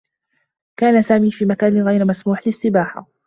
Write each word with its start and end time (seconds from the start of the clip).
كان 0.79 1.01
سامي 1.01 1.31
في 1.31 1.45
مكان 1.45 1.81
غير 1.87 2.05
مسموح 2.05 2.47
للسّباحة. 2.47 3.07